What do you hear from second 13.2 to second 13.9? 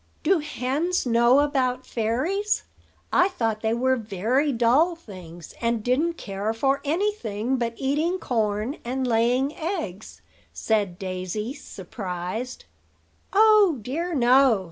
"Oh,